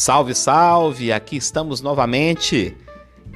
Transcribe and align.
Salve, 0.00 0.34
salve! 0.34 1.12
Aqui 1.12 1.36
estamos 1.36 1.82
novamente. 1.82 2.74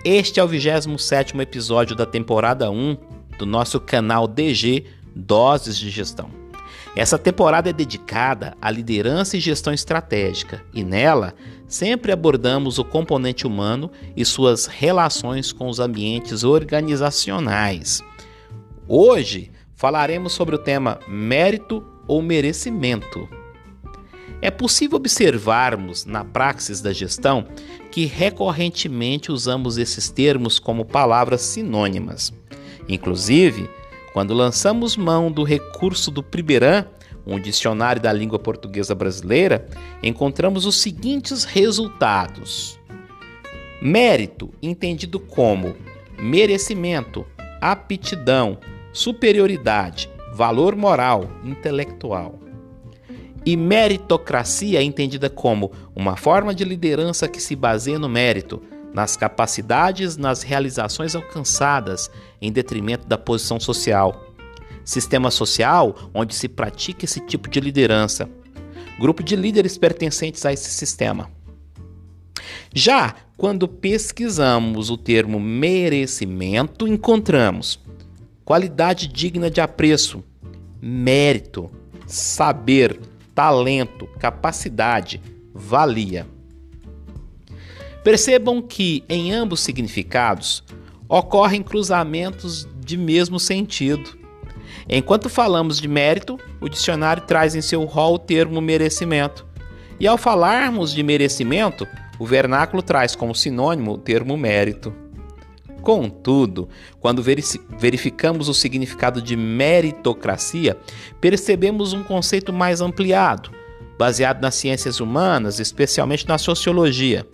Este 0.03 0.41
é 0.41 0.43
o 0.43 0.49
27 0.49 1.37
episódio 1.37 1.95
da 1.95 2.07
temporada 2.07 2.71
1 2.71 2.97
do 3.39 3.45
nosso 3.45 3.79
canal 3.79 4.27
DG 4.27 4.87
Doses 5.15 5.77
de 5.77 5.91
Gestão. 5.91 6.31
Essa 6.97 7.19
temporada 7.19 7.69
é 7.69 7.73
dedicada 7.75 8.57
à 8.63 8.71
liderança 8.71 9.37
e 9.37 9.41
gestão 9.41 9.75
estratégica, 9.75 10.65
e 10.73 10.83
nela 10.83 11.35
sempre 11.69 12.11
abordamos 12.13 12.79
o 12.79 12.85
componente 12.85 13.47
humano 13.47 13.91
e 14.17 14.25
suas 14.25 14.65
relações 14.65 15.53
com 15.53 15.69
os 15.69 15.79
ambientes 15.79 16.45
organizacionais. 16.45 18.03
Hoje 18.89 19.53
falaremos 19.77 20.33
sobre 20.33 20.55
o 20.55 20.59
tema 20.59 20.99
mérito 21.07 21.85
ou 22.09 22.23
merecimento. 22.23 23.44
É 24.45 24.51
possível 24.51 24.99
observarmos 24.99 26.05
na 26.05 26.23
praxis 26.23 26.83
da 26.83 26.93
gestão 26.93 27.47
que 27.91 28.05
recorrentemente 28.05 29.33
usamos 29.33 29.79
esses 29.79 30.11
termos 30.11 30.59
como 30.59 30.85
palavras 30.85 31.41
sinônimas. 31.41 32.31
Inclusive, 32.87 33.71
quando 34.13 34.35
lançamos 34.35 34.99
mão 34.99 35.33
do 35.33 35.45
recurso 35.45 36.11
do 36.11 36.23
Priberan, 36.23 36.85
um 37.27 37.41
dicionário 37.41 38.03
da 38.03 38.13
língua 38.13 38.39
portuguesa 38.39 38.95
brasileira, 38.95 39.67
encontramos 40.03 40.67
os 40.67 40.79
seguintes 40.79 41.45
resultados: 41.45 42.79
mérito, 43.81 44.53
entendido 44.63 45.19
como 45.19 45.75
merecimento, 46.19 47.25
aptidão, 47.63 48.59
superioridade, 48.93 50.11
valor 50.35 50.77
moral, 50.77 51.31
intelectual. 51.43 52.44
E 53.47 53.57
meritocracia 53.57 54.81
é 54.81 54.83
entendida 54.83 55.29
como 55.29 55.71
uma 55.95 56.17
forma 56.17 56.55
de 56.55 56.65
liderança 56.65 57.29
que 57.29 57.41
se 57.41 57.55
baseia 57.55 57.99
no 57.99 58.09
mérito, 58.09 58.63
nas 58.93 59.17
capacidades, 59.17 60.17
nas 60.17 60.43
realizações 60.43 61.15
alcançadas, 61.15 62.11
em 62.41 62.51
detrimento 62.51 63.07
da 63.07 63.19
posição 63.19 63.61
social. 63.61 64.25
Sistema 64.85 65.31
social 65.31 65.95
onde 66.15 66.35
se 66.35 66.49
pratica 66.49 67.05
esse 67.05 67.21
tipo 67.21 67.49
de 67.51 67.61
liderança. 67.61 68.29
Grupo 68.99 69.23
de 69.23 69.35
líderes 69.35 69.77
pertencentes 69.77 70.47
a 70.47 70.53
esse 70.53 70.71
sistema. 70.71 71.31
Já 72.73 73.15
quando 73.37 73.67
pesquisamos 73.67 74.91
o 74.91 74.97
termo 74.97 75.41
merecimento, 75.41 76.87
encontramos 76.87 77.81
qualidade 78.45 79.09
digna 79.09 79.51
de 79.51 79.61
apreço, 79.61 80.23
mérito, 80.81 81.71
saber, 82.07 83.01
talento, 83.35 84.07
capacidade, 84.19 85.21
valia. 85.53 86.27
Percebam 88.03 88.63
que 88.63 89.03
em 89.09 89.33
ambos 89.33 89.61
significados 89.61 90.63
ocorrem 91.09 91.63
cruzamentos 91.63 92.69
de 92.79 92.97
mesmo 92.97 93.41
sentido. 93.41 94.19
Enquanto 94.89 95.29
falamos 95.29 95.81
de 95.81 95.89
mérito, 95.89 96.39
o 96.61 96.69
dicionário 96.69 97.23
traz 97.23 97.55
em 97.55 97.63
seu 97.63 97.85
rol 97.85 98.15
o 98.15 98.19
termo 98.19 98.61
merecimento. 98.61 99.47
E 99.99 100.07
ao 100.07 100.19
falarmos 100.19 100.93
de 100.93 101.03
merecimento, 101.03 101.87
o 102.19 102.27
vernáculo 102.27 102.83
traz 102.83 103.17
como 103.17 103.35
sinônimo 103.35 103.93
o 103.93 103.99
termo 103.99 104.37
mérito. 104.37 105.04
Contudo, 105.85 106.67
quando 106.99 107.23
verificamos 107.23 108.49
o 108.49 108.55
significado 108.55 109.21
de 109.21 109.37
meritocracia, 109.37 110.79
percebemos 111.21 111.93
um 111.93 112.03
conceito 112.03 112.55
mais 112.55 112.81
ampliado, 112.81 113.51
baseado 113.99 114.41
nas 114.41 114.55
ciências 114.55 114.99
humanas, 114.99 115.61
especialmente 115.61 116.27
na 116.27 116.39
sociologia. 116.39 117.27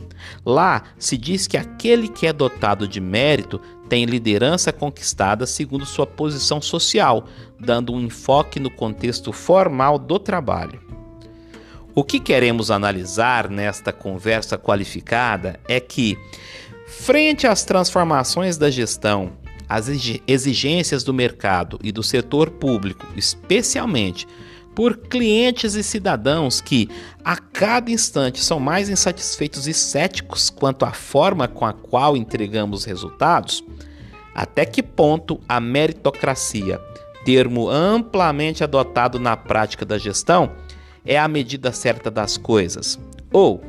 Lá 0.45 0.83
se 0.99 1.17
diz 1.17 1.47
que 1.47 1.57
aquele 1.57 2.09
que 2.09 2.27
é 2.27 2.33
dotado 2.33 2.89
de 2.89 3.01
mérito 3.01 3.61
tem 3.89 4.05
liderança 4.05 4.73
conquistada 4.73 5.47
segundo 5.47 5.87
sua 5.87 6.07
posição 6.07 6.61
social, 6.61 7.27
dando 7.59 7.93
um 7.93 8.01
enfoque 8.01 8.59
no 8.59 8.69
contexto 8.71 9.33
formal 9.33 9.97
do 9.97 10.19
trabalho. 10.19 10.81
O 11.95 12.03
que 12.03 12.19
queremos 12.19 12.69
analisar 12.71 13.49
nesta 13.49 13.93
conversa 13.93 14.59
qualificada 14.59 15.61
é 15.69 15.79
que 15.79 16.19
Frente 16.91 17.47
às 17.47 17.65
transformações 17.65 18.59
da 18.59 18.69
gestão, 18.69 19.33
às 19.69 19.87
exigências 20.27 21.05
do 21.05 21.15
mercado 21.15 21.79
e 21.85 21.93
do 21.93 22.03
setor 22.03 22.51
público, 22.51 23.07
especialmente 23.17 24.27
por 24.75 24.97
clientes 24.97 25.75
e 25.75 25.85
cidadãos 25.85 26.61
que 26.61 26.89
a 27.25 27.37
cada 27.37 27.93
instante 27.93 28.41
são 28.41 28.59
mais 28.59 28.89
insatisfeitos 28.89 29.69
e 29.69 29.73
céticos 29.73 30.51
quanto 30.51 30.85
à 30.85 30.93
forma 30.93 31.47
com 31.47 31.65
a 31.65 31.73
qual 31.73 32.17
entregamos 32.17 32.85
resultados, 32.85 33.65
até 34.35 34.67
que 34.67 34.83
ponto 34.83 35.41
a 35.49 35.61
meritocracia, 35.61 36.81
termo 37.25 37.71
amplamente 37.71 38.65
adotado 38.65 39.21
na 39.21 39.37
prática 39.37 39.87
da 39.87 39.97
gestão, 39.97 40.51
é 41.05 41.17
a 41.17 41.29
medida 41.29 41.71
certa 41.71 42.11
das 42.11 42.37
coisas? 42.37 42.99
Ou 43.33 43.63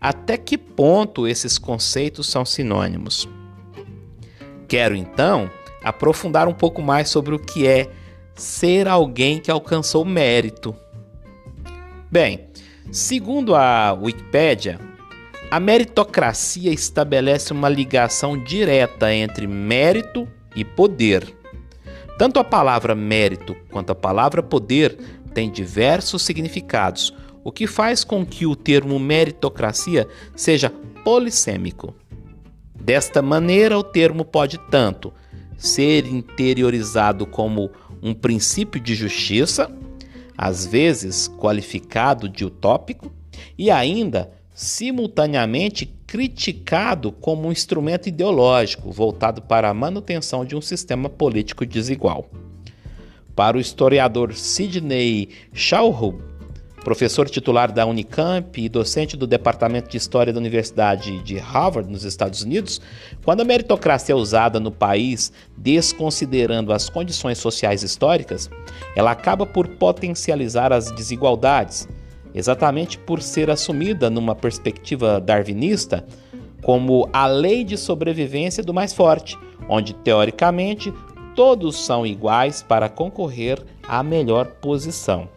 até 0.00 0.36
que 0.36 0.56
ponto 0.56 1.26
esses 1.26 1.58
conceitos 1.58 2.28
são 2.28 2.44
sinônimos? 2.44 3.28
Quero 4.68 4.94
então 4.94 5.50
aprofundar 5.82 6.48
um 6.48 6.54
pouco 6.54 6.82
mais 6.82 7.08
sobre 7.08 7.34
o 7.34 7.38
que 7.38 7.66
é 7.66 7.88
ser 8.34 8.88
alguém 8.88 9.38
que 9.38 9.50
alcançou 9.50 10.04
mérito. 10.04 10.74
Bem, 12.10 12.48
segundo 12.90 13.54
a 13.54 13.92
Wikipédia, 13.92 14.78
a 15.50 15.60
meritocracia 15.60 16.72
estabelece 16.72 17.52
uma 17.52 17.68
ligação 17.68 18.36
direta 18.42 19.12
entre 19.14 19.46
mérito 19.46 20.28
e 20.54 20.64
poder. 20.64 21.34
Tanto 22.18 22.40
a 22.40 22.44
palavra 22.44 22.94
mérito 22.94 23.56
quanto 23.70 23.90
a 23.90 23.94
palavra 23.94 24.42
poder 24.42 24.96
têm 25.34 25.50
diversos 25.50 26.22
significados, 26.22 27.14
o 27.46 27.52
que 27.52 27.68
faz 27.68 28.02
com 28.02 28.26
que 28.26 28.44
o 28.44 28.56
termo 28.56 28.98
meritocracia 28.98 30.08
seja 30.34 30.68
polissêmico. 31.04 31.94
Desta 32.74 33.22
maneira, 33.22 33.78
o 33.78 33.84
termo 33.84 34.24
pode 34.24 34.58
tanto 34.68 35.14
ser 35.56 36.08
interiorizado 36.08 37.24
como 37.24 37.70
um 38.02 38.12
princípio 38.12 38.80
de 38.80 38.96
justiça, 38.96 39.70
às 40.36 40.66
vezes 40.66 41.28
qualificado 41.38 42.28
de 42.28 42.44
utópico, 42.44 43.12
e 43.56 43.70
ainda 43.70 44.32
simultaneamente 44.52 45.86
criticado 46.04 47.12
como 47.12 47.46
um 47.46 47.52
instrumento 47.52 48.08
ideológico 48.08 48.90
voltado 48.90 49.40
para 49.40 49.70
a 49.70 49.74
manutenção 49.74 50.44
de 50.44 50.56
um 50.56 50.60
sistema 50.60 51.08
político 51.08 51.64
desigual. 51.64 52.28
Para 53.36 53.56
o 53.56 53.60
historiador 53.60 54.34
Sidney 54.34 55.28
Schauhub, 55.52 56.34
professor 56.86 57.28
titular 57.28 57.72
da 57.72 57.84
Unicamp 57.84 58.62
e 58.62 58.68
docente 58.68 59.16
do 59.16 59.26
Departamento 59.26 59.90
de 59.90 59.96
História 59.96 60.32
da 60.32 60.38
Universidade 60.38 61.20
de 61.24 61.36
Harvard, 61.36 61.90
nos 61.90 62.04
Estados 62.04 62.42
Unidos, 62.42 62.80
quando 63.24 63.40
a 63.40 63.44
meritocracia 63.44 64.12
é 64.12 64.16
usada 64.16 64.60
no 64.60 64.70
país 64.70 65.32
desconsiderando 65.56 66.72
as 66.72 66.88
condições 66.88 67.38
sociais 67.38 67.82
históricas, 67.82 68.48
ela 68.94 69.10
acaba 69.10 69.44
por 69.44 69.66
potencializar 69.66 70.72
as 70.72 70.92
desigualdades, 70.92 71.88
exatamente 72.32 72.98
por 72.98 73.20
ser 73.20 73.50
assumida 73.50 74.08
numa 74.08 74.36
perspectiva 74.36 75.20
darwinista 75.20 76.06
como 76.62 77.08
a 77.12 77.26
lei 77.26 77.64
de 77.64 77.76
sobrevivência 77.76 78.62
do 78.62 78.72
mais 78.72 78.92
forte, 78.92 79.36
onde 79.68 79.92
teoricamente 79.92 80.94
todos 81.34 81.84
são 81.84 82.06
iguais 82.06 82.62
para 82.62 82.88
concorrer 82.88 83.60
à 83.88 84.04
melhor 84.04 84.46
posição. 84.60 85.28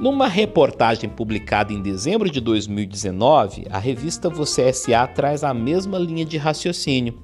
Numa 0.00 0.26
reportagem 0.26 1.10
publicada 1.10 1.74
em 1.74 1.82
dezembro 1.82 2.30
de 2.30 2.40
2019, 2.40 3.66
a 3.70 3.78
revista 3.78 4.30
Você 4.30 4.72
SA 4.72 5.06
traz 5.06 5.44
a 5.44 5.52
mesma 5.52 5.98
linha 5.98 6.24
de 6.24 6.38
raciocínio. 6.38 7.18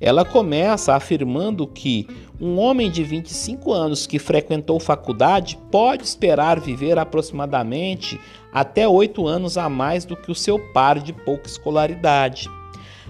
Ela 0.00 0.24
começa 0.24 0.94
afirmando 0.94 1.66
que 1.66 2.08
um 2.40 2.58
homem 2.58 2.90
de 2.90 3.04
25 3.04 3.74
anos 3.74 4.06
que 4.06 4.18
frequentou 4.18 4.80
faculdade 4.80 5.58
pode 5.70 6.02
esperar 6.02 6.58
viver 6.58 6.98
aproximadamente 6.98 8.18
até 8.50 8.88
8 8.88 9.26
anos 9.26 9.58
a 9.58 9.68
mais 9.68 10.06
do 10.06 10.16
que 10.16 10.30
o 10.30 10.34
seu 10.34 10.58
par 10.72 11.00
de 11.00 11.12
pouca 11.12 11.46
escolaridade. 11.46 12.48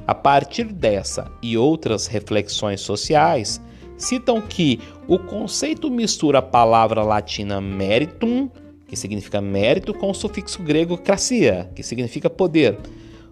A 0.08 0.14
partir 0.14 0.64
dessa 0.64 1.30
e 1.40 1.56
outras 1.56 2.08
reflexões 2.08 2.80
sociais, 2.80 3.62
citam 3.96 4.40
que 4.40 4.80
o 5.06 5.20
conceito 5.20 5.88
mistura 5.88 6.40
a 6.40 6.42
palavra 6.42 7.04
latina 7.04 7.60
meritum 7.60 8.50
que 8.88 8.96
significa 8.96 9.40
mérito, 9.40 9.92
com 9.92 10.10
o 10.10 10.14
sufixo 10.14 10.62
grego 10.62 10.96
krasia, 10.96 11.70
que 11.74 11.82
significa 11.82 12.30
poder. 12.30 12.78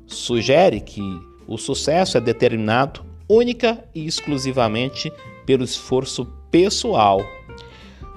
Sugere 0.07 0.81
que 0.81 1.03
o 1.49 1.57
sucesso 1.57 2.19
é 2.19 2.21
determinado 2.21 3.05
única 3.29 3.83
e 3.95 4.07
exclusivamente 4.07 5.11
pelo 5.47 5.65
esforço 5.65 6.27
pessoal. 6.51 7.25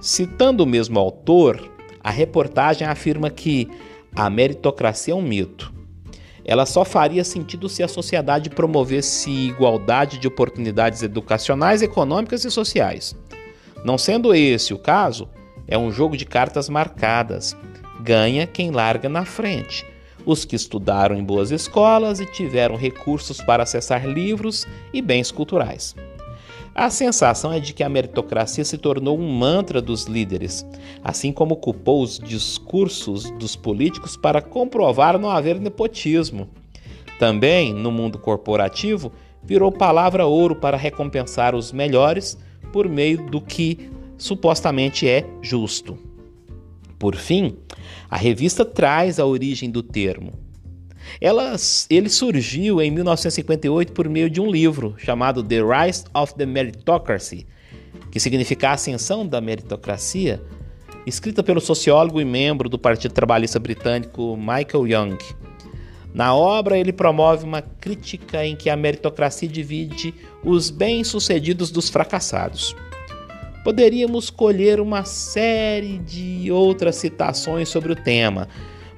Citando 0.01 0.63
o 0.63 0.67
mesmo 0.67 0.99
autor, 0.99 1.71
a 2.03 2.11
reportagem 2.11 2.85
afirma 2.85 3.29
que 3.29 3.69
a 4.15 4.29
meritocracia 4.29 5.13
é 5.13 5.17
um 5.17 5.21
mito. 5.21 5.73
Ela 6.43 6.65
só 6.65 6.83
faria 6.83 7.23
sentido 7.23 7.69
se 7.69 7.83
a 7.83 7.87
sociedade 7.87 8.49
promovesse 8.49 9.29
igualdade 9.29 10.17
de 10.17 10.27
oportunidades 10.27 11.03
educacionais, 11.03 11.81
econômicas 11.81 12.43
e 12.43 12.51
sociais. 12.51 13.15
Não 13.83 13.97
sendo 13.97 14.33
esse 14.33 14.73
o 14.73 14.79
caso, 14.79 15.29
é 15.69 15.77
um 15.77 15.91
jogo 15.91 16.17
de 16.17 16.25
cartas 16.25 16.67
marcadas. 16.67 17.55
Ganha 18.01 18.47
quem 18.47 18.71
larga 18.71 19.07
na 19.07 19.23
frente. 19.23 19.85
Os 20.25 20.43
que 20.43 20.55
estudaram 20.55 21.15
em 21.15 21.23
boas 21.23 21.51
escolas 21.51 22.19
e 22.19 22.25
tiveram 22.25 22.75
recursos 22.75 23.39
para 23.39 23.63
acessar 23.63 24.05
livros 24.05 24.67
e 24.91 25.01
bens 25.01 25.31
culturais. 25.31 25.95
A 26.73 26.89
sensação 26.89 27.53
é 27.53 27.59
de 27.59 27.73
que 27.73 27.83
a 27.83 27.89
meritocracia 27.89 28.63
se 28.65 28.77
tornou 28.77 29.17
um 29.17 29.31
mantra 29.31 29.81
dos 29.81 30.05
líderes, 30.05 30.65
assim 31.03 31.31
como 31.31 31.55
culpou 31.55 32.01
os 32.01 32.17
discursos 32.17 33.29
dos 33.31 33.55
políticos 33.55 34.17
para 34.17 34.41
comprovar 34.41 35.19
não 35.19 35.29
haver 35.29 35.59
nepotismo. 35.59 36.49
Também, 37.19 37.73
no 37.73 37.91
mundo 37.91 38.17
corporativo, 38.17 39.11
virou 39.43 39.71
palavra 39.71 40.25
ouro 40.25 40.55
para 40.55 40.77
recompensar 40.77 41.53
os 41.53 41.71
melhores 41.71 42.37
por 42.71 42.87
meio 42.87 43.29
do 43.29 43.41
que 43.41 43.89
supostamente 44.19 45.07
é 45.07 45.25
justo. 45.41 45.97
Por 46.99 47.15
fim, 47.15 47.57
a 48.09 48.17
revista 48.17 48.65
traz 48.65 49.19
a 49.19 49.25
origem 49.25 49.71
do 49.71 49.81
termo. 49.81 50.33
Ela, 51.19 51.55
ele 51.89 52.09
surgiu 52.09 52.81
em 52.81 52.91
1958 52.91 53.93
por 53.93 54.07
meio 54.07 54.29
de 54.29 54.39
um 54.39 54.51
livro 54.51 54.93
chamado 54.97 55.41
The 55.41 55.61
Rise 55.61 56.03
of 56.13 56.35
the 56.35 56.45
Meritocracy, 56.45 57.47
que 58.11 58.19
significa 58.19 58.69
a 58.69 58.73
ascensão 58.73 59.25
da 59.25 59.39
meritocracia, 59.39 60.41
escrita 61.05 61.41
pelo 61.41 61.61
sociólogo 61.61 62.19
e 62.19 62.25
membro 62.25 62.69
do 62.69 62.77
Partido 62.77 63.13
Trabalhista 63.13 63.59
Britânico 63.59 64.37
Michael 64.37 64.87
Young. 64.87 65.17
Na 66.13 66.35
obra, 66.35 66.77
ele 66.77 66.91
promove 66.91 67.45
uma 67.45 67.61
crítica 67.61 68.45
em 68.45 68.55
que 68.55 68.69
a 68.69 68.75
meritocracia 68.75 69.47
divide 69.47 70.13
os 70.43 70.69
bem-sucedidos 70.69 71.71
dos 71.71 71.89
fracassados. 71.89 72.75
Poderíamos 73.63 74.29
colher 74.29 74.79
uma 74.79 75.03
série 75.03 75.99
de 75.99 76.51
outras 76.51 76.95
citações 76.95 77.69
sobre 77.69 77.91
o 77.91 77.95
tema, 77.95 78.47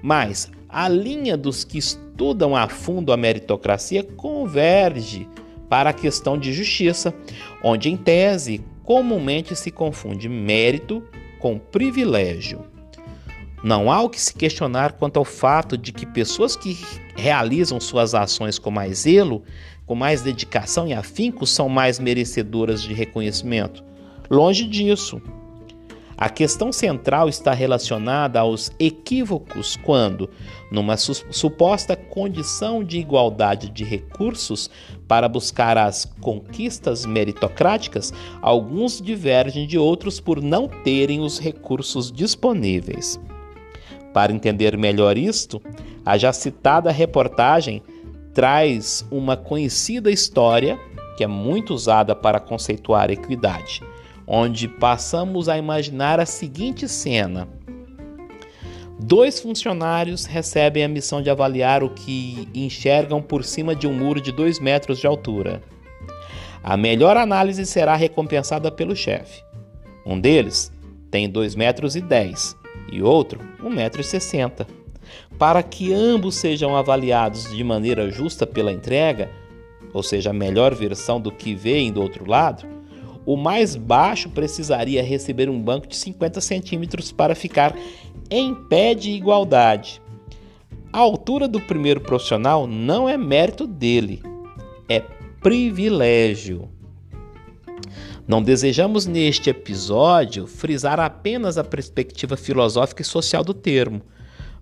mas 0.02 0.52
a 0.70 0.88
linha 0.88 1.36
dos 1.36 1.64
que 1.64 1.78
estudam 1.78 2.56
a 2.56 2.68
fundo 2.68 3.12
a 3.12 3.18
meritocracia 3.18 4.04
converge 4.04 5.28
para 5.68 5.90
a 5.90 5.94
questão 5.94 6.38
de 6.38 6.54
justiça, 6.54 7.14
onde, 7.64 7.90
em 7.90 7.98
tese, 7.98 8.64
comumente 8.84 9.56
se 9.56 9.72
confunde 9.72 10.30
mérito 10.30 11.04
com 11.40 11.58
privilégio. 11.58 12.66
Não 13.64 13.92
há 13.92 14.02
o 14.02 14.10
que 14.10 14.20
se 14.20 14.34
questionar 14.34 14.94
quanto 14.94 15.18
ao 15.18 15.26
fato 15.26 15.78
de 15.78 15.92
que 15.92 16.06
pessoas 16.06 16.56
que 16.56 16.78
realizam 17.16 17.80
suas 17.80 18.16
ações 18.16 18.58
com 18.58 18.72
mais 18.72 19.00
zelo, 19.00 19.44
com 19.86 19.94
mais 19.94 20.22
dedicação 20.22 20.88
e 20.88 20.94
afinco, 20.94 21.46
são 21.46 21.70
mais 21.70 22.00
merecedoras 22.00 22.82
de 22.82 22.94
reconhecimento. 22.94 23.84
Longe 24.32 24.66
disso. 24.66 25.22
A 26.18 26.30
questão 26.30 26.72
central 26.72 27.28
está 27.28 27.52
relacionada 27.52 28.40
aos 28.40 28.72
equívocos 28.80 29.76
quando, 29.76 30.30
numa 30.72 30.96
su 30.96 31.14
suposta 31.30 31.98
condição 31.98 32.82
de 32.82 32.98
igualdade 32.98 33.70
de 33.70 33.84
recursos 33.84 34.70
para 35.06 35.28
buscar 35.28 35.78
as 35.78 36.06
conquistas 36.22 37.06
meritocráticas, 37.06 38.14
alguns 38.42 39.02
divergem 39.02 39.68
de 39.68 39.78
outros 39.78 40.22
por 40.22 40.42
não 40.42 40.70
terem 40.70 41.20
os 41.20 41.38
recursos 41.38 42.10
disponíveis. 42.10 43.20
Para 44.14 44.32
entender 44.32 44.78
melhor 44.78 45.18
isto, 45.18 45.62
a 46.06 46.18
já 46.18 46.32
citada 46.32 46.90
reportagem 46.90 47.84
traz 48.34 49.06
uma 49.12 49.36
conhecida 49.36 50.10
história 50.10 50.80
que 51.18 51.24
é 51.26 51.28
muito 51.28 51.74
usada 51.74 52.16
para 52.16 52.40
conceituar 52.40 53.12
equidade 53.12 53.82
onde 54.34 54.66
passamos 54.66 55.50
a 55.50 55.58
imaginar 55.58 56.18
a 56.18 56.26
seguinte 56.26 56.88
cena: 56.88 57.50
dois 58.98 59.42
funcionários 59.42 60.26
recebem 60.26 60.86
a 60.86 60.88
missão 60.88 61.22
de 61.22 61.30
avaliar 61.30 61.84
o 61.84 61.90
que 61.90 62.48
enxergam 62.56 63.22
por 63.22 63.44
cima 63.44 63.76
de 63.76 63.88
um 63.88 63.94
muro 63.94 64.22
de 64.22 64.32
2 64.32 64.62
metros 64.62 65.00
de 65.00 65.06
altura. 65.06 65.62
A 66.64 66.78
melhor 66.78 67.18
análise 67.18 67.66
será 67.66 67.96
recompensada 67.96 68.72
pelo 68.72 68.96
chefe. 68.96 69.44
Um 70.06 70.18
deles 70.18 70.72
tem 71.10 71.30
2 71.30 71.56
metros 71.56 71.98
e 71.98 72.02
10 72.02 72.56
e 72.90 73.02
outro 73.02 73.42
1 73.62 73.70
metro 73.70 74.00
e 74.00 74.04
60. 74.04 74.66
Para 75.38 75.62
que 75.62 75.92
ambos 75.92 76.36
sejam 76.36 76.78
avaliados 76.78 77.50
de 77.54 77.64
maneira 77.66 78.10
justa 78.10 78.48
pela 78.48 78.72
entrega, 78.72 79.30
ou 79.92 80.02
seja, 80.02 80.30
a 80.30 80.34
melhor 80.34 80.74
versão 80.74 81.20
do 81.20 81.32
que 81.32 81.54
veem 81.54 81.92
do 81.92 82.02
outro 82.02 82.30
lado, 82.30 82.66
o 83.26 83.36
mais 83.36 83.76
baixo 83.76 84.30
precisaria 84.30 85.04
receber 85.04 85.50
um 85.50 85.62
banco 85.62 85.88
de 85.88 85.96
50 85.96 86.42
centímetros 86.42 87.12
para 87.12 87.36
ficar 87.36 87.76
em 88.30 88.56
pé 88.56 88.94
de 88.94 89.12
igualdade. 89.12 90.02
A 90.92 91.00
altura 91.00 91.48
do 91.48 91.62
primeiro 91.62 92.02
profissional 92.02 92.68
não 92.68 93.08
é 93.08 93.18
mérito 93.18 93.66
dele, 93.66 94.22
é 94.90 95.00
privilégio. 95.42 96.70
Não 98.28 98.42
desejamos 98.42 99.06
neste 99.06 99.50
episódio 99.50 100.48
frisar 100.48 101.00
apenas 101.00 101.58
a 101.58 101.64
perspectiva 101.64 102.38
filosófica 102.38 103.02
e 103.02 103.06
social 103.06 103.44
do 103.44 103.54
termo, 103.54 104.02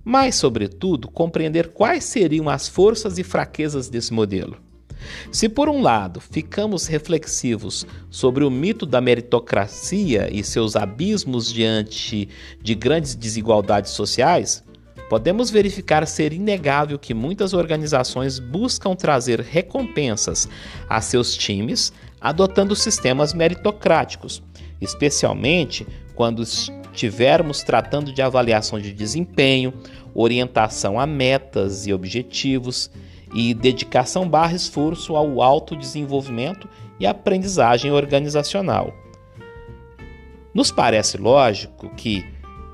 mas, 0.03 0.35
sobretudo, 0.35 1.09
compreender 1.09 1.69
quais 1.69 2.03
seriam 2.03 2.49
as 2.49 2.67
forças 2.67 3.17
e 3.17 3.23
fraquezas 3.23 3.89
desse 3.89 4.13
modelo. 4.13 4.68
Se, 5.31 5.47
por 5.47 5.69
um 5.69 5.81
lado, 5.81 6.19
ficamos 6.19 6.87
reflexivos 6.87 7.85
sobre 8.09 8.43
o 8.43 8.49
mito 8.49 8.85
da 8.85 8.99
meritocracia 9.01 10.29
e 10.31 10.43
seus 10.43 10.75
abismos 10.75 11.51
diante 11.51 12.29
de 12.61 12.75
grandes 12.75 13.15
desigualdades 13.15 13.91
sociais, 13.91 14.63
podemos 15.09 15.49
verificar 15.49 16.05
ser 16.05 16.33
inegável 16.33 16.99
que 16.99 17.13
muitas 17.13 17.53
organizações 17.53 18.39
buscam 18.39 18.95
trazer 18.95 19.41
recompensas 19.41 20.47
a 20.87 21.01
seus 21.01 21.35
times 21.35 21.91
adotando 22.21 22.75
sistemas 22.75 23.33
meritocráticos, 23.33 24.43
especialmente 24.79 25.87
quando 26.15 26.43
estivermos 26.43 27.63
tratando 27.63 28.11
de 28.11 28.21
avaliação 28.21 28.79
de 28.79 28.91
desempenho, 28.91 29.73
orientação 30.13 30.99
a 30.99 31.05
metas 31.07 31.87
e 31.87 31.93
objetivos 31.93 32.91
e 33.33 33.53
dedicação 33.53 34.27
barra 34.27 34.55
esforço 34.55 35.15
ao 35.15 35.41
autodesenvolvimento 35.41 36.67
e 36.99 37.05
aprendizagem 37.05 37.91
organizacional. 37.91 38.93
Nos 40.53 40.71
parece 40.71 41.17
lógico 41.17 41.89
que, 41.95 42.25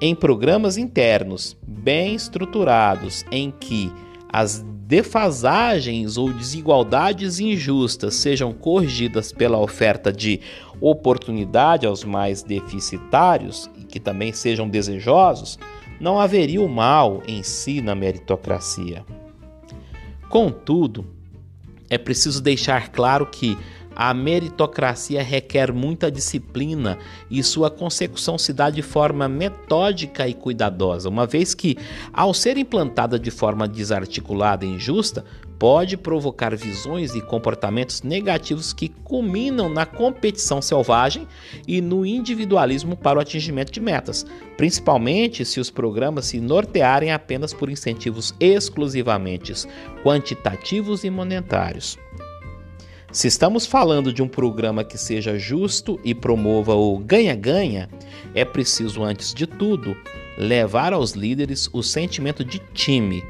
em 0.02 0.16
programas 0.16 0.78
internos 0.78 1.58
bem 1.66 2.16
estruturados 2.16 3.26
em 3.32 3.52
que 3.52 3.92
as 4.32 4.66
defasagens 4.88 6.16
ou 6.18 6.32
desigualdades 6.32 7.40
injustas 7.40 8.16
sejam 8.16 8.54
corrigidas 8.54 9.32
pela 9.32 9.58
oferta 9.58 10.12
de 10.12 10.40
oportunidade 10.80 11.88
aos 11.88 12.04
mais 12.04 12.44
deficitários 12.44 13.70
e 13.78 13.84
que 13.84 14.00
também 14.00 14.32
sejam 14.32 14.70
desejosos, 14.70 15.58
não 16.00 16.20
haveria 16.20 16.62
o 16.62 16.70
mal 16.70 17.24
em 17.28 17.42
si 17.42 17.82
na 17.82 17.96
meritocracia. 17.96 19.04
Contudo, 20.30 21.06
é 21.90 21.98
preciso 21.98 22.42
deixar 22.42 22.90
claro 22.90 23.26
que 23.26 23.58
a 23.96 24.14
meritocracia 24.14 25.24
requer 25.24 25.72
muita 25.72 26.12
disciplina 26.12 26.98
e 27.32 27.42
sua 27.42 27.72
consecução 27.72 28.38
se 28.38 28.52
dá 28.52 28.70
de 28.70 28.82
forma 28.82 29.30
metódica 29.30 30.28
e 30.28 30.34
cuidadosa, 30.34 31.08
uma 31.08 31.26
vez 31.26 31.54
que, 31.54 31.78
ao 32.12 32.34
ser 32.34 32.58
implantada 32.58 33.18
de 33.18 33.32
forma 33.32 33.68
desarticulada 33.68 34.66
e 34.66 34.70
injusta, 34.70 35.24
pode 35.60 35.98
provocar 35.98 36.56
visões 36.56 37.16
e 37.16 37.22
comportamentos 37.22 38.02
negativos 38.02 38.74
que 38.74 38.90
culminam 38.90 39.70
na 39.70 39.86
competição 39.86 40.62
selvagem 40.62 41.28
e 41.68 41.82
no 41.82 42.06
individualismo 42.06 42.96
para 42.96 43.20
o 43.20 43.22
atingimento 43.22 43.72
de 43.72 43.80
metas, 43.80 44.26
principalmente 44.58 45.46
se 45.46 45.60
os 45.60 45.70
programas 45.70 46.26
se 46.26 46.40
nortearem 46.40 47.12
apenas 47.12 47.54
por 47.54 47.70
incentivos 47.70 48.34
exclusivamente 48.40 49.36
quantitativos 50.04 51.04
e 51.04 51.10
monetários. 51.10 51.98
Se 53.12 53.28
estamos 53.28 53.66
falando 53.66 54.12
de 54.12 54.22
um 54.22 54.28
programa 54.28 54.84
que 54.84 54.98
seja 54.98 55.38
justo 55.38 56.00
e 56.04 56.14
promova 56.14 56.76
o 56.76 56.98
ganha-ganha, 56.98 57.88
é 58.34 58.44
preciso, 58.44 59.04
antes 59.04 59.34
de 59.34 59.48
tudo, 59.48 59.96
levar 60.38 60.92
aos 60.92 61.12
líderes 61.12 61.70
o 61.72 61.82
sentimento 61.82 62.44
de 62.44 62.60
time 62.74 63.24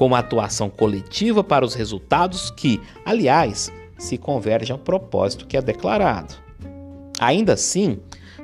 com 0.00 0.06
uma 0.06 0.20
atuação 0.20 0.70
coletiva 0.70 1.44
para 1.44 1.62
os 1.62 1.74
resultados 1.74 2.50
que, 2.50 2.80
aliás, 3.04 3.70
se 3.98 4.16
convergem 4.16 4.72
ao 4.72 4.78
propósito 4.78 5.46
que 5.46 5.58
é 5.58 5.60
declarado. 5.60 6.36
Ainda 7.18 7.52
assim, 7.52 7.98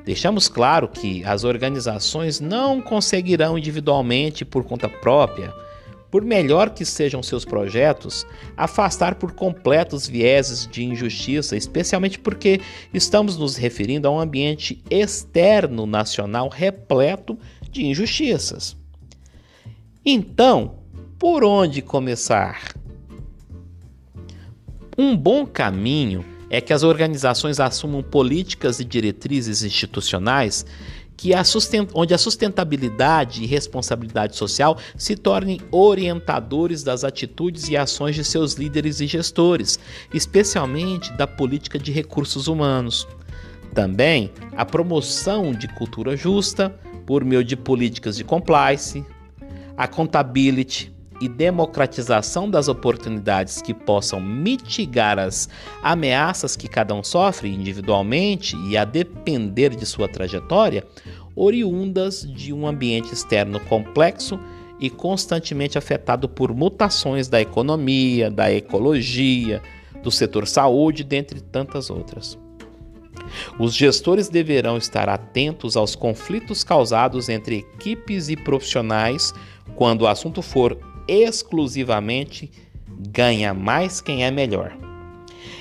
Deixamos 0.05 0.49
claro 0.49 0.87
que 0.87 1.25
as 1.25 1.43
organizações 1.43 2.39
não 2.39 2.81
conseguirão 2.81 3.59
individualmente 3.59 4.45
por 4.45 4.63
conta 4.63 4.89
própria, 4.89 5.53
por 6.13 6.23
melhor 6.23 6.71
que 6.71 6.85
sejam 6.85 7.25
seus 7.25 7.45
projetos, 7.45 8.25
afastar 8.57 9.17
por 9.17 9.33
completo 9.33 9.97
os 9.97 10.07
vieses 10.07 10.65
de 10.69 10.85
injustiça, 10.85 11.57
especialmente 11.57 12.21
porque 12.21 12.61
estamos 12.95 13.37
nos 13.37 13.57
referindo 13.57 14.07
a 14.07 14.11
um 14.13 14.21
ambiente 14.21 14.81
externo 14.89 15.87
nacional 15.87 16.49
repleto 16.49 17.37
de 17.69 17.85
injustiças. 17.85 18.77
Então, 20.05 20.86
por 21.19 21.45
onde 21.45 21.81
começar? 21.81 22.75
Um 24.99 25.17
bom 25.17 25.47
caminho 25.47 26.25
é 26.49 26.61
que 26.61 26.73
as 26.73 26.83
organizações 26.83 27.59
assumam 27.59 28.03
políticas 28.03 28.81
e 28.81 28.85
diretrizes 28.85 29.63
institucionais 29.63 30.65
que 31.17 31.33
a 31.33 31.43
onde 31.95 32.13
a 32.13 32.19
sustentabilidade 32.19 33.43
e 33.43 33.47
responsabilidade 33.47 34.37
social 34.37 34.79
se 34.97 35.17
tornem 35.17 35.61
orientadores 35.71 36.83
das 36.83 37.05
atitudes 37.05 37.69
e 37.69 37.77
ações 37.77 38.15
de 38.15 38.23
seus 38.23 38.55
líderes 38.55 39.01
e 39.01 39.07
gestores, 39.07 39.79
especialmente 40.13 41.11
da 41.15 41.27
política 41.27 41.79
de 41.79 41.91
recursos 41.91 42.49
humanos. 42.49 43.09
Também 43.75 44.31
a 44.55 44.65
promoção 44.65 45.53
de 45.53 45.69
cultura 45.69 46.17
justa 46.17 46.69
por 47.07 47.25
meio 47.25 47.43
de 47.43 47.57
políticas 47.57 48.17
de 48.17 48.25
compliance, 48.25 49.05
accountability, 49.77 50.96
e 51.21 51.29
democratização 51.29 52.49
das 52.49 52.69
oportunidades 52.69 53.63
que 53.63 53.73
possam 53.73 54.21
mitigar 54.21 55.19
as 55.19 55.49
ameaças 55.83 56.57
que 56.57 56.69
cada 56.69 56.95
um 56.95 57.03
sofre 57.03 57.53
individualmente 57.53 58.57
e 58.69 58.77
a 58.77 58.85
depender 58.85 59.75
de 59.75 59.87
sua 59.87 60.09
trajetória, 60.09 60.85
oriundas 61.35 62.23
de 62.23 62.53
um 62.53 62.67
ambiente 62.67 63.13
externo 63.13 63.61
complexo 63.61 64.39
e 64.79 64.91
constantemente 64.91 65.79
afetado 65.79 66.29
por 66.29 66.55
mutações 66.55 67.29
da 67.29 67.41
economia, 67.41 68.31
da 68.31 68.53
ecologia, 68.53 69.63
do 70.03 70.11
setor 70.11 70.47
saúde, 70.47 71.03
dentre 71.03 71.41
tantas 71.41 71.91
outras. 71.91 72.39
Os 73.59 73.75
gestores 73.75 74.29
deverão 74.29 74.77
estar 74.77 75.09
atentos 75.09 75.77
aos 75.77 75.97
conflitos 75.97 76.63
causados 76.63 77.29
entre 77.29 77.57
equipes 77.59 78.29
e 78.29 78.37
profissionais 78.37 79.33
quando 79.75 80.03
o 80.03 80.07
assunto 80.07 80.43
for 80.43 80.79
exclusivamente 81.09 82.51
ganha 83.11 83.53
mais 83.53 84.01
quem 84.01 84.25
é 84.25 84.31
melhor. 84.31 84.77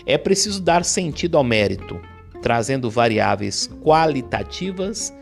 É 0.05 0.17
preciso 0.17 0.61
dar 0.61 0.85
sentido 0.85 1.37
ao 1.37 1.43
mérito, 1.43 1.99
trazendo 2.41 2.89
variáveis 2.89 3.69
qualitativas 3.83 5.13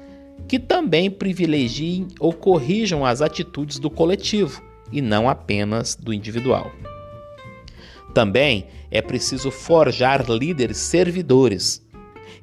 que 0.48 0.60
também 0.60 1.10
privilegiem 1.10 2.08
ou 2.20 2.34
corrijam 2.34 3.06
as 3.06 3.22
atitudes 3.22 3.80
do 3.80 3.89
coletivo 3.89 4.62
e 4.92 5.01
não 5.01 5.30
apenas 5.30 5.96
do 5.96 6.13
individual. 6.13 6.72
Também 8.13 8.68
é 8.92 9.01
preciso 9.01 9.50
forjar 9.50 10.30
líderes 10.30 10.77
servidores, 10.77 11.82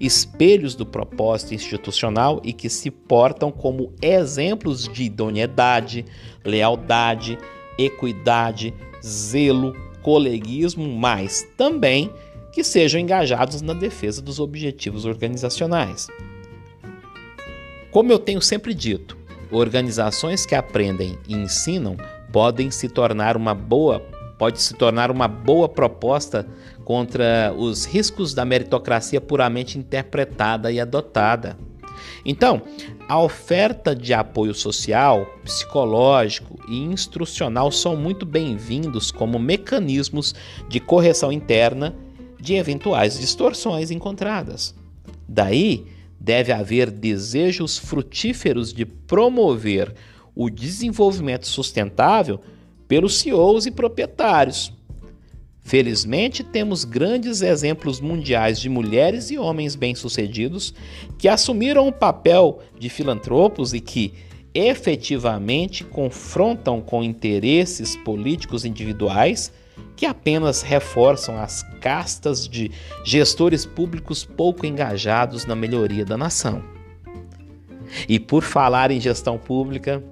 espelhos 0.00 0.74
do 0.74 0.86
propósito 0.86 1.54
institucional 1.54 2.40
e 2.42 2.52
que 2.52 2.68
se 2.68 2.90
portam 2.90 3.52
como 3.52 3.92
exemplos 4.02 4.88
de 4.88 5.04
idoneidade, 5.04 6.04
lealdade 6.44 7.38
equidade, 7.84 8.74
zelo, 9.04 9.74
coleguismo, 10.02 10.88
mas 10.88 11.46
também 11.56 12.10
que 12.52 12.64
sejam 12.64 13.00
engajados 13.00 13.62
na 13.62 13.72
defesa 13.72 14.20
dos 14.20 14.40
objetivos 14.40 15.04
organizacionais. 15.04 16.08
Como 17.90 18.12
eu 18.12 18.18
tenho 18.18 18.40
sempre 18.40 18.74
dito, 18.74 19.16
organizações 19.50 20.46
que 20.46 20.54
aprendem 20.54 21.18
e 21.28 21.34
ensinam 21.34 21.96
podem 22.32 22.70
se 22.70 22.88
tornar 22.88 23.36
uma 23.36 23.54
boa 23.54 24.00
pode 24.40 24.62
se 24.62 24.72
tornar 24.72 25.10
uma 25.10 25.28
boa 25.28 25.68
proposta 25.68 26.46
contra 26.82 27.52
os 27.54 27.84
riscos 27.84 28.32
da 28.32 28.42
meritocracia 28.42 29.20
puramente 29.20 29.78
interpretada 29.78 30.72
e 30.72 30.80
adotada. 30.80 31.58
Então, 32.24 32.62
a 33.08 33.20
oferta 33.20 33.94
de 33.94 34.12
apoio 34.12 34.54
social, 34.54 35.26
psicológico 35.44 36.58
e 36.68 36.78
instrucional 36.78 37.70
são 37.72 37.96
muito 37.96 38.24
bem-vindos 38.26 39.10
como 39.10 39.38
mecanismos 39.38 40.34
de 40.68 40.80
correção 40.80 41.32
interna 41.32 41.94
de 42.40 42.54
eventuais 42.54 43.18
distorções 43.18 43.90
encontradas. 43.90 44.74
Daí, 45.28 45.86
deve 46.20 46.52
haver 46.52 46.90
desejos 46.90 47.78
frutíferos 47.78 48.74
de 48.74 48.84
promover 48.84 49.94
o 50.34 50.50
desenvolvimento 50.50 51.46
sustentável 51.46 52.40
pelos 52.86 53.18
CEOs 53.18 53.66
e 53.66 53.70
proprietários, 53.70 54.72
Felizmente, 55.70 56.42
temos 56.42 56.84
grandes 56.84 57.42
exemplos 57.42 58.00
mundiais 58.00 58.58
de 58.58 58.68
mulheres 58.68 59.30
e 59.30 59.38
homens 59.38 59.76
bem-sucedidos 59.76 60.74
que 61.16 61.28
assumiram 61.28 61.86
o 61.86 61.92
papel 61.92 62.58
de 62.76 62.88
filantropos 62.88 63.72
e 63.72 63.78
que 63.78 64.12
efetivamente 64.52 65.84
confrontam 65.84 66.80
com 66.80 67.04
interesses 67.04 67.94
políticos 67.94 68.64
individuais 68.64 69.52
que 69.94 70.06
apenas 70.06 70.60
reforçam 70.60 71.38
as 71.38 71.62
castas 71.80 72.48
de 72.48 72.72
gestores 73.04 73.64
públicos 73.64 74.24
pouco 74.24 74.66
engajados 74.66 75.46
na 75.46 75.54
melhoria 75.54 76.04
da 76.04 76.16
nação. 76.16 76.64
E 78.08 78.18
por 78.18 78.42
falar 78.42 78.90
em 78.90 79.00
gestão 79.00 79.38
pública, 79.38 80.02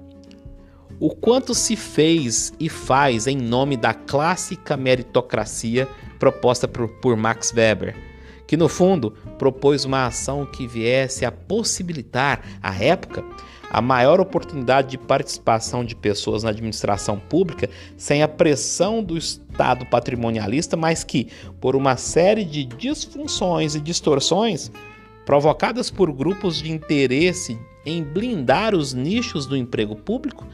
o 0.99 1.09
quanto 1.09 1.53
se 1.53 1.75
fez 1.75 2.53
e 2.59 2.67
faz 2.67 3.25
em 3.25 3.37
nome 3.37 3.77
da 3.77 3.93
clássica 3.93 4.75
meritocracia 4.75 5.87
proposta 6.19 6.67
por, 6.67 6.89
por 6.89 7.15
Max 7.15 7.53
Weber, 7.55 7.95
que 8.45 8.57
no 8.57 8.67
fundo 8.67 9.11
propôs 9.37 9.85
uma 9.85 10.07
ação 10.07 10.45
que 10.45 10.67
viesse 10.67 11.23
a 11.23 11.31
possibilitar, 11.31 12.41
à 12.61 12.75
época, 12.75 13.23
a 13.71 13.81
maior 13.81 14.19
oportunidade 14.19 14.89
de 14.89 14.97
participação 14.97 15.85
de 15.85 15.95
pessoas 15.95 16.43
na 16.43 16.49
administração 16.49 17.19
pública 17.19 17.69
sem 17.95 18.23
a 18.23 18.27
pressão 18.27 19.03
do 19.03 19.15
Estado 19.17 19.85
patrimonialista, 19.85 20.75
mas 20.75 21.03
que, 21.03 21.27
por 21.61 21.75
uma 21.75 21.95
série 21.95 22.43
de 22.43 22.65
disfunções 22.65 23.75
e 23.75 23.79
distorções 23.79 24.71
provocadas 25.25 25.91
por 25.91 26.11
grupos 26.11 26.57
de 26.57 26.71
interesse 26.71 27.57
em 27.85 28.03
blindar 28.03 28.73
os 28.73 28.93
nichos 28.93 29.45
do 29.45 29.55
emprego 29.55 29.95
público, 29.95 30.47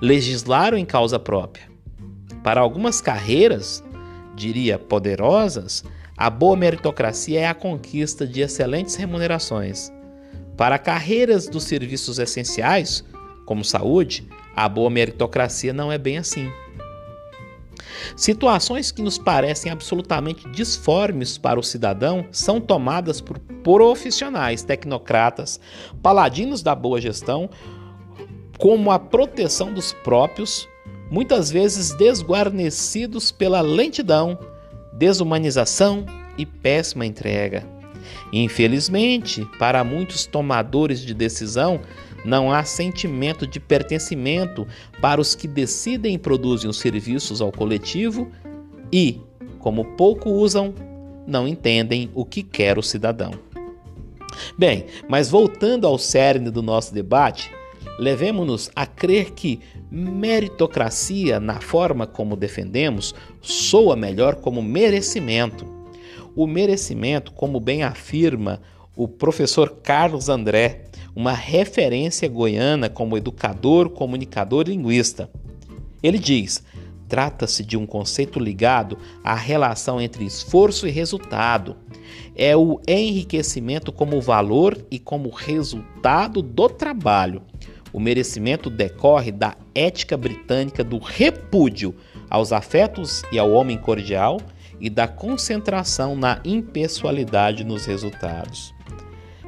legislaram 0.00 0.78
em 0.78 0.84
causa 0.84 1.18
própria. 1.18 1.68
Para 2.42 2.60
algumas 2.60 3.00
carreiras, 3.00 3.84
diria 4.34 4.78
poderosas, 4.78 5.84
a 6.16 6.30
boa 6.30 6.56
meritocracia 6.56 7.40
é 7.40 7.46
a 7.46 7.54
conquista 7.54 8.26
de 8.26 8.40
excelentes 8.40 8.94
remunerações. 8.94 9.92
Para 10.56 10.78
carreiras 10.78 11.46
dos 11.46 11.64
serviços 11.64 12.18
essenciais, 12.18 13.04
como 13.44 13.64
saúde, 13.64 14.26
a 14.54 14.68
boa 14.68 14.90
meritocracia 14.90 15.72
não 15.72 15.92
é 15.92 15.98
bem 15.98 16.18
assim. 16.18 16.50
Situações 18.16 18.90
que 18.90 19.02
nos 19.02 19.18
parecem 19.18 19.70
absolutamente 19.70 20.48
disformes 20.50 21.36
para 21.38 21.60
o 21.60 21.62
cidadão 21.62 22.26
são 22.30 22.60
tomadas 22.60 23.20
por 23.20 23.38
profissionais, 23.38 24.62
tecnocratas, 24.62 25.60
paladinos 26.02 26.62
da 26.62 26.74
boa 26.74 27.00
gestão 27.00 27.50
como 28.60 28.90
a 28.90 28.98
proteção 28.98 29.72
dos 29.72 29.92
próprios, 29.92 30.68
muitas 31.10 31.50
vezes 31.50 31.94
desguarnecidos 31.94 33.32
pela 33.32 33.62
lentidão, 33.62 34.38
desumanização 34.92 36.04
e 36.36 36.44
péssima 36.44 37.06
entrega. 37.06 37.66
Infelizmente, 38.32 39.48
para 39.58 39.82
muitos 39.82 40.26
tomadores 40.26 41.00
de 41.00 41.14
decisão, 41.14 41.80
não 42.22 42.52
há 42.52 42.62
sentimento 42.62 43.46
de 43.46 43.58
pertencimento 43.58 44.66
para 45.00 45.20
os 45.20 45.34
que 45.34 45.48
decidem 45.48 46.14
e 46.14 46.18
produzem 46.18 46.68
os 46.68 46.78
serviços 46.78 47.40
ao 47.40 47.50
coletivo 47.50 48.30
e, 48.92 49.20
como 49.58 49.96
pouco 49.96 50.28
usam, 50.28 50.74
não 51.26 51.48
entendem 51.48 52.10
o 52.14 52.26
que 52.26 52.42
quer 52.42 52.78
o 52.78 52.82
cidadão. 52.82 53.32
Bem, 54.58 54.84
mas 55.08 55.30
voltando 55.30 55.86
ao 55.86 55.98
cerne 55.98 56.50
do 56.50 56.62
nosso 56.62 56.92
debate, 56.92 57.50
Levemos-nos 58.00 58.70
a 58.74 58.86
crer 58.86 59.32
que 59.32 59.60
meritocracia, 59.90 61.38
na 61.38 61.60
forma 61.60 62.06
como 62.06 62.34
defendemos, 62.34 63.14
soa 63.42 63.94
melhor 63.94 64.36
como 64.36 64.62
merecimento. 64.62 65.66
O 66.34 66.46
merecimento, 66.46 67.30
como 67.30 67.60
bem 67.60 67.82
afirma 67.82 68.62
o 68.96 69.06
professor 69.06 69.80
Carlos 69.82 70.30
André, 70.30 70.86
uma 71.14 71.34
referência 71.34 72.26
goiana 72.26 72.88
como 72.88 73.18
educador, 73.18 73.90
comunicador 73.90 74.66
e 74.66 74.70
linguista. 74.70 75.28
Ele 76.02 76.18
diz: 76.18 76.64
Trata-se 77.06 77.62
de 77.62 77.76
um 77.76 77.84
conceito 77.84 78.40
ligado 78.40 78.96
à 79.22 79.34
relação 79.34 80.00
entre 80.00 80.24
esforço 80.24 80.88
e 80.88 80.90
resultado. 80.90 81.76
É 82.34 82.56
o 82.56 82.80
enriquecimento 82.88 83.92
como 83.92 84.22
valor 84.22 84.86
e 84.90 84.98
como 84.98 85.28
resultado 85.28 86.40
do 86.40 86.66
trabalho. 86.66 87.42
O 87.92 87.98
merecimento 87.98 88.70
decorre 88.70 89.32
da 89.32 89.56
ética 89.74 90.16
britânica 90.16 90.84
do 90.84 90.98
repúdio 90.98 91.94
aos 92.28 92.52
afetos 92.52 93.22
e 93.32 93.38
ao 93.38 93.50
homem 93.50 93.76
cordial 93.76 94.40
e 94.80 94.88
da 94.88 95.08
concentração 95.08 96.14
na 96.16 96.40
impessoalidade 96.44 97.64
nos 97.64 97.84
resultados. 97.84 98.72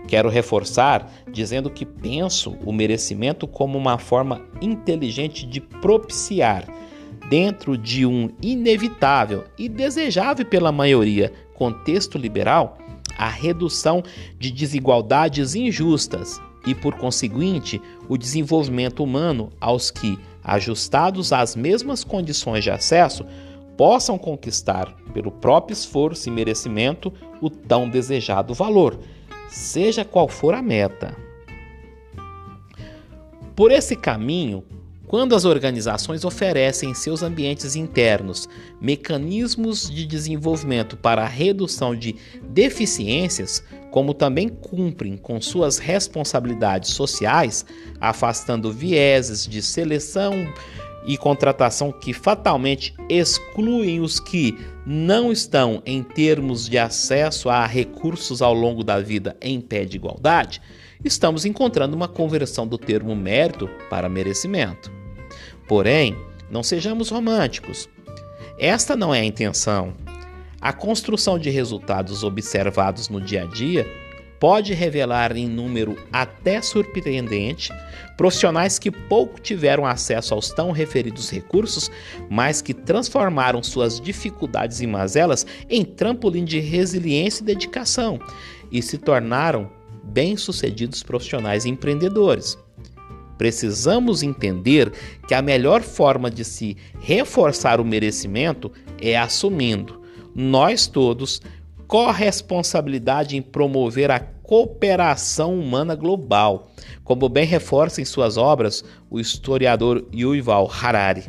Quero 0.09 0.29
reforçar 0.29 1.11
dizendo 1.31 1.71
que 1.71 1.87
penso 1.87 2.57
o 2.67 2.73
merecimento 2.73 3.47
como 3.47 3.79
uma 3.79 3.99
forma 3.99 4.43
inteligente 4.61 5.47
de 5.47 5.61
propiciar, 5.61 6.67
dentro 7.31 7.79
de 7.79 8.05
um 8.05 8.29
inevitável 8.43 9.45
e 9.57 9.69
desejável 9.69 10.45
pela 10.45 10.73
maioria 10.73 11.33
contexto 11.55 12.19
liberal, 12.19 12.77
a 13.17 13.29
redução 13.29 14.03
de 14.39 14.51
desigualdades 14.51 15.55
injustas 15.55 16.41
e, 16.67 16.75
por 16.75 16.97
conseguinte, 16.97 17.81
o 18.09 18.17
desenvolvimento 18.17 19.03
humano 19.03 19.51
aos 19.61 19.91
que, 19.91 20.19
ajustados 20.43 21.33
às 21.33 21.57
mesmas 21.57 22.05
condições 22.05 22.65
de 22.65 22.71
acesso, 22.71 23.25
possam 23.77 24.19
conquistar, 24.19 24.95
pelo 25.13 25.31
próprio 25.31 25.73
esforço 25.73 26.29
e 26.29 26.33
merecimento, 26.33 27.13
o 27.41 27.51
tão 27.51 27.89
desejado 27.89 28.55
valor, 28.55 28.99
seja 29.49 30.05
qual 30.05 30.29
for 30.29 30.55
a 30.55 30.63
meta. 30.63 31.17
Por 33.55 33.71
esse 33.71 33.97
caminho, 33.97 34.65
quando 35.07 35.35
as 35.35 35.45
organizações 35.45 36.25
oferecem 36.25 36.91
em 36.91 36.95
seus 36.95 37.23
ambientes 37.23 37.77
internos 37.77 38.49
mecanismos 38.81 39.91
de 39.91 40.07
desenvolvimento 40.07 40.97
para 40.97 41.23
a 41.23 41.29
redução 41.29 41.95
de 41.95 42.17
deficiências, 42.43 43.63
como 43.91 44.15
também 44.15 44.49
cumprem 44.49 45.17
com 45.17 45.41
suas 45.41 45.79
responsabilidades 45.79 46.91
sociais, 46.91 47.65
afastando 48.01 48.73
vieses 48.73 49.47
de 49.47 49.61
seleção 49.61 50.33
e 51.05 51.17
contratação 51.19 51.91
que 51.91 52.13
fatalmente 52.13 52.95
excluem 53.09 54.01
os 54.01 54.21
que 54.21 54.57
não 54.87 55.33
estão 55.33 55.83
em 55.85 56.03
termos 56.03 56.69
de 56.69 56.79
acesso 56.79 57.49
a 57.49 57.67
recursos 57.67 58.41
ao 58.41 58.55
longo 58.55 58.85
da 58.85 59.01
vida 59.01 59.37
em 59.41 59.61
pé 59.61 59.85
de 59.85 59.97
igualdade, 59.97 60.61
estamos 61.05 61.45
encontrando 61.45 61.97
uma 61.97 62.09
conversão 62.09 62.67
do 62.67 62.79
termo 62.79 63.15
mérito 63.15 63.69
para 63.89 64.09
merecimento. 64.09 64.91
Porém, 65.67 66.17
não 66.51 66.63
sejamos 66.63 67.09
românticos. 67.09 67.89
Esta 68.59 68.95
não 68.95 69.15
é 69.15 69.21
a 69.21 69.25
intenção. 69.25 69.95
A 70.61 70.73
construção 70.73 71.39
de 71.39 71.51
resultados 71.51 72.23
observados 72.23 73.09
no 73.09 73.21
dia 73.21 73.43
a 73.43 73.47
dia 73.47 73.87
pode 74.39 74.75
revelar 74.75 75.37
em 75.37 75.49
número 75.49 75.97
até 76.13 76.61
surpreendente 76.61 77.73
profissionais 78.17 78.79
que 78.79 78.91
pouco 78.91 79.41
tiveram 79.41 79.87
acesso 79.87 80.35
aos 80.35 80.51
tão 80.51 80.73
referidos 80.73 81.31
recursos, 81.31 81.91
mas 82.29 82.61
que 82.61 82.75
transformaram 82.75 83.63
suas 83.63 84.01
dificuldades 84.01 84.81
e 84.81 84.87
mazelas 84.87 85.47
em 85.71 85.85
trampolim 85.85 86.45
de 86.45 86.61
resiliência 86.61 87.43
e 87.43 87.47
dedicação 87.47 88.21
e 88.71 88.83
se 88.83 88.99
tornaram 88.99 89.71
bem-sucedidos 90.13 91.03
profissionais 91.03 91.65
e 91.65 91.71
empreendedores. 91.71 92.59
Precisamos 93.39 94.23
entender 94.23 94.93
que 95.27 95.35
a 95.35 95.43
melhor 95.43 95.83
forma 95.83 96.31
de 96.31 96.45
se 96.45 96.77
reforçar 97.01 97.81
o 97.81 97.85
merecimento 97.85 98.71
é 99.01 99.17
assumindo, 99.17 100.01
nós 100.35 100.87
todos, 100.87 101.41
corresponsabilidade 101.87 103.37
em 103.37 103.43
promover 103.43 104.11
a 104.11 104.21
cooperação 104.21 105.59
humana 105.59 105.95
global, 105.95 106.71
como 107.03 107.29
bem 107.29 107.45
reforça 107.45 108.01
em 108.01 108.05
suas 108.05 108.37
obras 108.37 108.85
o 109.11 109.19
historiador 109.19 110.07
Yuval 110.15 110.71
Harari. 110.71 111.25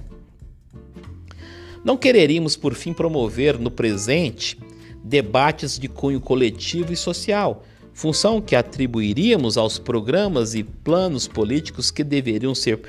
Não 1.83 1.97
quereríamos, 1.97 2.55
por 2.55 2.73
fim, 2.73 2.93
promover 2.93 3.59
no 3.59 3.69
presente 3.69 4.57
debates 5.03 5.77
de 5.77 5.89
cunho 5.89 6.21
coletivo 6.21 6.93
e 6.93 6.95
social, 6.95 7.63
função 7.93 8.41
que 8.41 8.55
atribuiríamos 8.55 9.57
aos 9.57 9.77
programas 9.77 10.55
e 10.55 10.63
planos 10.63 11.27
políticos 11.27 11.91
que 11.91 12.03
deveriam 12.03 12.55
ser 12.55 12.81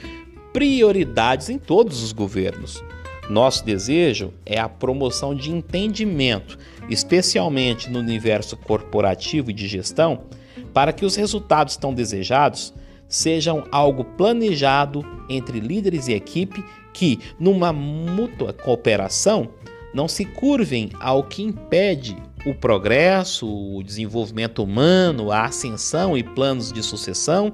prioridades 0.52 1.48
em 1.50 1.58
todos 1.58 2.02
os 2.02 2.12
governos. 2.12 2.82
Nosso 3.28 3.64
desejo 3.64 4.32
é 4.44 4.58
a 4.58 4.68
promoção 4.68 5.34
de 5.34 5.50
entendimento, 5.50 6.58
especialmente 6.88 7.90
no 7.90 7.98
universo 7.98 8.56
corporativo 8.56 9.50
e 9.50 9.54
de 9.54 9.66
gestão, 9.66 10.24
para 10.72 10.92
que 10.92 11.04
os 11.04 11.16
resultados 11.16 11.76
tão 11.76 11.94
desejados 11.94 12.74
sejam 13.08 13.64
algo 13.70 14.04
planejado 14.04 15.04
entre 15.28 15.60
líderes 15.60 16.08
e 16.08 16.12
equipe 16.12 16.64
que, 16.92 17.18
numa 17.38 17.72
mútua 17.72 18.52
cooperação, 18.52 19.50
não 19.94 20.08
se 20.08 20.24
curvem 20.24 20.90
ao 21.00 21.22
que 21.22 21.42
impede 21.42 22.16
o 22.44 22.54
progresso, 22.54 23.46
o 23.48 23.82
desenvolvimento 23.82 24.62
humano, 24.62 25.32
a 25.32 25.44
ascensão 25.44 26.16
e 26.16 26.22
planos 26.22 26.70
de 26.70 26.82
sucessão 26.82 27.52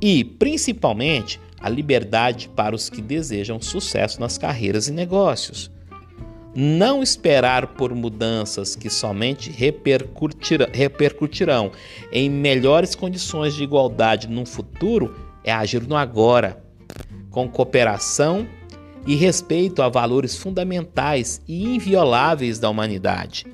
e, 0.00 0.24
principalmente, 0.24 1.40
a 1.60 1.68
liberdade 1.68 2.48
para 2.54 2.74
os 2.74 2.90
que 2.90 3.00
desejam 3.00 3.60
sucesso 3.60 4.20
nas 4.20 4.36
carreiras 4.36 4.88
e 4.88 4.92
negócios. 4.92 5.70
Não 6.54 7.02
esperar 7.02 7.68
por 7.74 7.94
mudanças 7.94 8.74
que 8.74 8.88
somente 8.88 9.50
repercutirão, 9.50 10.68
repercutirão 10.72 11.70
em 12.10 12.30
melhores 12.30 12.94
condições 12.94 13.54
de 13.54 13.62
igualdade 13.62 14.26
no 14.26 14.46
futuro 14.46 15.14
é 15.44 15.52
agir 15.52 15.86
no 15.86 15.96
agora, 15.96 16.64
com 17.30 17.46
cooperação 17.46 18.48
e 19.06 19.14
respeito 19.14 19.82
a 19.82 19.88
valores 19.88 20.36
fundamentais 20.36 21.42
e 21.46 21.76
invioláveis 21.76 22.58
da 22.58 22.70
humanidade 22.70 23.46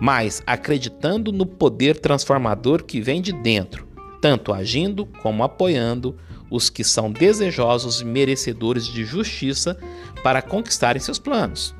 mas 0.00 0.42
acreditando 0.46 1.32
no 1.32 1.44
poder 1.44 1.98
transformador 1.98 2.84
que 2.84 3.00
vem 3.00 3.20
de 3.20 3.32
dentro, 3.32 3.86
tanto 4.20 4.52
agindo 4.52 5.06
como 5.22 5.42
apoiando 5.42 6.16
os 6.50 6.70
que 6.70 6.82
são 6.82 7.10
desejosos 7.10 8.00
e 8.00 8.04
merecedores 8.04 8.86
de 8.86 9.04
justiça 9.04 9.76
para 10.22 10.40
conquistarem 10.40 11.00
seus 11.00 11.18
planos. 11.18 11.74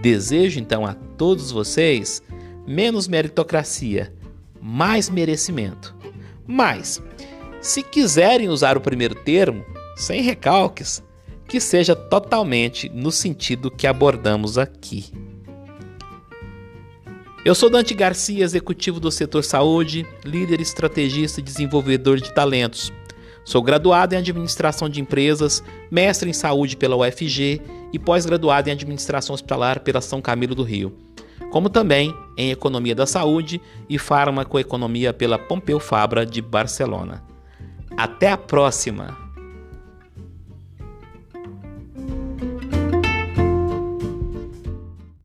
Desejo 0.00 0.58
então 0.60 0.86
a 0.86 0.94
todos 0.94 1.50
vocês 1.50 2.22
menos 2.66 3.08
meritocracia, 3.08 4.12
mais 4.60 5.10
merecimento. 5.10 5.94
Mas, 6.46 7.02
se 7.60 7.82
quiserem 7.82 8.48
usar 8.48 8.76
o 8.76 8.80
primeiro 8.80 9.14
termo, 9.14 9.64
sem 9.96 10.22
recalques, 10.22 11.02
que 11.46 11.60
seja 11.60 11.96
totalmente 11.96 12.88
no 12.88 13.10
sentido 13.10 13.70
que 13.70 13.86
abordamos 13.86 14.56
aqui. 14.56 15.12
Eu 17.42 17.54
sou 17.54 17.70
Dante 17.70 17.94
Garcia, 17.94 18.44
executivo 18.44 19.00
do 19.00 19.10
setor 19.10 19.42
saúde, 19.42 20.06
líder 20.26 20.60
estrategista 20.60 21.40
e 21.40 21.42
desenvolvedor 21.42 22.20
de 22.20 22.34
talentos. 22.34 22.92
Sou 23.46 23.62
graduado 23.62 24.14
em 24.14 24.18
administração 24.18 24.90
de 24.90 25.00
empresas, 25.00 25.64
mestre 25.90 26.28
em 26.28 26.34
saúde 26.34 26.76
pela 26.76 26.96
UFG 26.96 27.62
e 27.94 27.98
pós-graduado 27.98 28.68
em 28.68 28.72
administração 28.72 29.32
hospitalar 29.32 29.80
pela 29.80 30.02
São 30.02 30.20
Camilo 30.20 30.54
do 30.54 30.62
Rio, 30.62 30.94
como 31.50 31.70
também 31.70 32.14
em 32.36 32.50
economia 32.50 32.94
da 32.94 33.06
saúde 33.06 33.58
e 33.88 33.96
farmacoeconomia 33.96 35.14
pela 35.14 35.38
Pompeu 35.38 35.80
Fabra 35.80 36.26
de 36.26 36.42
Barcelona. 36.42 37.24
Até 37.96 38.30
a 38.30 38.36
próxima! 38.36 39.29